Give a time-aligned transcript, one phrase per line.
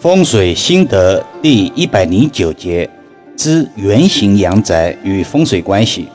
[0.00, 2.88] 风水心得第一百零九节
[3.36, 6.06] 之圆形阳宅与风水关系。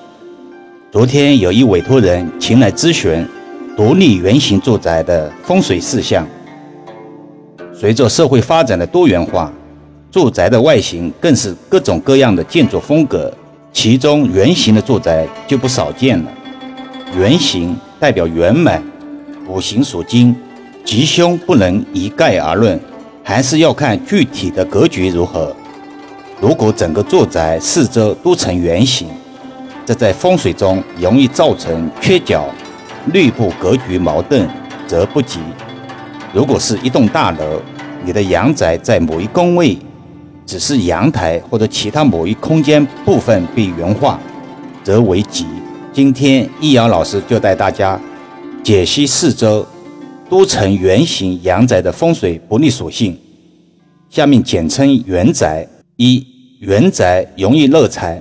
[0.89, 3.27] 昨天有一委托人前来咨询
[3.75, 6.25] 独立圆形住宅的风水事项。
[7.73, 9.51] 随着社会发展的多元化，
[10.10, 13.29] 住宅的外形更是各种各样的建筑风格，
[13.74, 16.31] 其中圆形的住宅就不少见了。
[17.18, 18.81] 圆形代表圆满，
[19.45, 20.34] 五行属金，
[20.86, 22.80] 吉凶不能一概而论。
[23.23, 25.55] 还是要看具体的格局如何。
[26.41, 29.08] 如果整个住宅四周都呈圆形，
[29.86, 32.46] 这在风水中容易造成缺角、
[33.13, 34.46] 内部格局矛盾，
[34.86, 35.40] 则不吉。
[36.34, 37.62] 如果是一栋大楼，
[38.04, 39.77] 你的阳宅在某一宫位，
[40.46, 44.20] 只是阳台或者其他某一空间部分被圆化，
[44.84, 45.46] 则为吉。
[45.94, 47.98] 今天易遥老师就带大家
[48.63, 49.66] 解析四周。
[50.34, 53.16] 都呈圆形阳宅的风水不利属性，
[54.10, 55.64] 下面简称圆宅。
[55.98, 56.26] 一、
[56.60, 58.20] 圆宅容易漏财。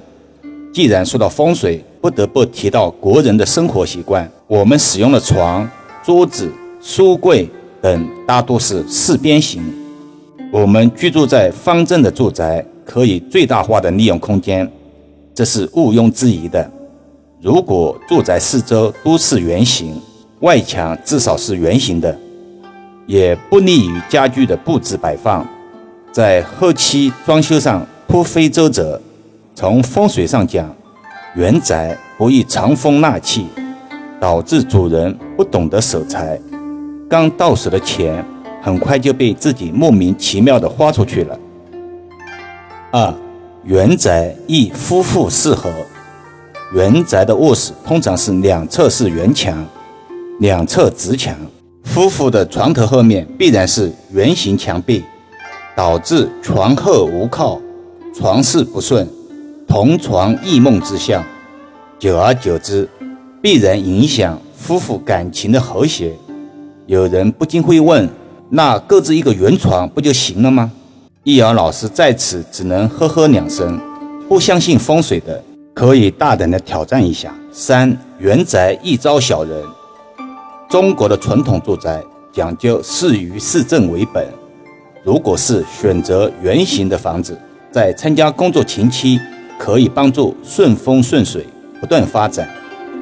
[0.75, 4.31] 既然说到风水，不得不提到国人的生活习惯。
[4.47, 5.67] 我们使用的床、
[6.05, 7.49] 桌子、书柜
[7.81, 9.63] 等大多是四边形。
[10.53, 14.71] 我们居住在方正的住宅，可以最大化的利用空间，
[15.35, 16.71] 这是毋庸置疑的。
[17.41, 19.99] 如果住宅四周都是圆形，
[20.43, 22.19] 外墙至少是圆形的，
[23.07, 25.47] 也不利于家具的布置摆放，
[26.11, 29.01] 在后期装修上颇非周折。
[29.55, 30.69] 从风水上讲，
[31.37, 33.47] 原宅不易藏风纳气，
[34.21, 36.37] 导致主人不懂得守财，
[37.09, 38.25] 刚到手的钱
[38.61, 41.39] 很快就被自己莫名其妙的花出去了。
[42.91, 43.15] 二，
[43.63, 45.71] 原宅易夫妇适合，
[46.75, 49.65] 原宅的卧室通常是两侧是圆墙。
[50.41, 51.37] 两侧直墙，
[51.85, 55.05] 夫妇的床头后面必然是圆形墙壁，
[55.77, 57.61] 导致床后无靠，
[58.15, 59.07] 床事不顺，
[59.69, 61.23] 同床异梦之象。
[61.99, 62.89] 久而久之，
[63.41, 66.13] 必然影响夫妇感情的和谐。
[66.87, 68.09] 有人不禁会问：
[68.51, 70.73] 那各自一个圆床不就行了吗？
[71.23, 73.79] 易遥老师在此只能呵呵两声。
[74.29, 75.41] 不相信风水的，
[75.75, 77.33] 可以大胆的挑战一下。
[77.53, 79.63] 三，圆宅易招小人。
[80.73, 82.03] 中国的传统住宅
[82.33, 84.27] 讲究市余市政为本，
[85.05, 87.39] 如果是选择圆形的房子，
[87.71, 89.21] 在参加工作前期
[89.59, 91.47] 可以帮助顺风顺水，
[91.79, 92.49] 不断发展。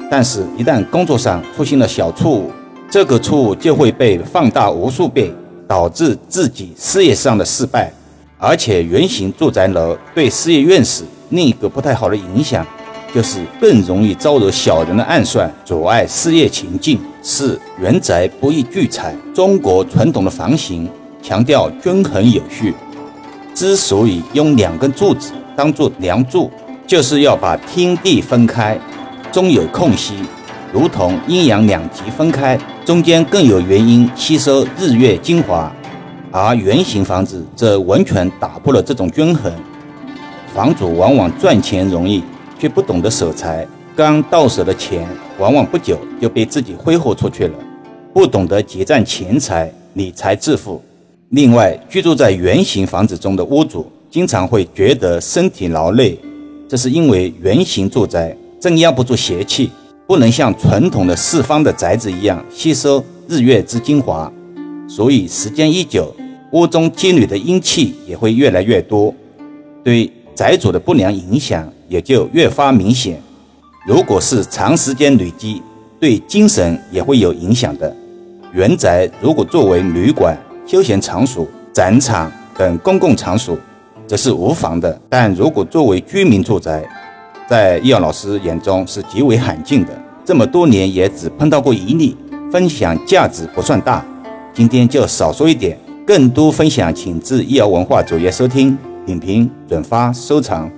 [0.09, 2.51] 但是，一旦工作上出现了小错误，
[2.89, 5.33] 这个错误就会被放大无数倍，
[5.65, 7.89] 导致自己事业上的失败。
[8.37, 12.67] 而且，圆形住宅楼对事业运势另一个不太好的影响。
[13.13, 16.99] 就是更容易招惹小人的暗算，阻碍事业前进。
[17.21, 19.15] 四原宅不易聚财。
[19.33, 20.89] 中国传统的房型
[21.21, 22.73] 强调均衡有序，
[23.53, 26.49] 之所以用两根柱子当做梁柱，
[26.87, 28.79] 就是要把天地分开，
[29.31, 30.15] 中有空隙，
[30.73, 35.71] 如同阴阳两极分开，中间更有原因吸收日月精华。
[36.31, 39.51] 而圆形房子则完全打破了这种均衡，
[40.53, 42.23] 房主往往赚钱容易。
[42.61, 45.07] 却不懂得守财，刚到手的钱
[45.39, 47.55] 往往不久就被自己挥霍出去了，
[48.13, 50.79] 不懂得结占钱财、理财致富。
[51.29, 56.15] 另外，居住在圆形房子中的屋主经常会觉得身体劳累，
[56.69, 59.71] 这是因为圆形住宅镇压不住邪气，
[60.05, 64.31] 不能像传统的四方的宅子一样吸收日月之精华，
[64.87, 66.15] 所以时间一久，
[66.51, 69.11] 屋中积累的阴气也会越来越多，
[69.83, 71.67] 对宅主的不良影响。
[71.91, 73.21] 也就越发明显。
[73.85, 75.61] 如果是长时间累积，
[75.99, 77.93] 对精神也会有影响的。
[78.53, 83.57] 原宅如果作为旅馆、休闲场所、展场等公共场所，
[84.07, 86.81] 则是无妨的；但如果作为居民住宅，
[87.49, 89.89] 在易遥老师眼中是极为罕见的。
[90.23, 92.15] 这么多年也只碰到过一例，
[92.49, 94.05] 分享价值不算大。
[94.53, 100.71] 今天就少说一点，更多分享请至易遥文化主页收听、点评、转发、收藏。